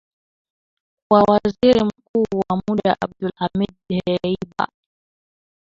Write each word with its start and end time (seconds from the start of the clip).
kwa 1.09 1.23
Waziri 1.23 1.83
Mkuu 1.83 2.39
wa 2.49 2.61
muda 2.67 2.97
Abdulhamid 3.01 3.71
Dbeibah 3.89 4.69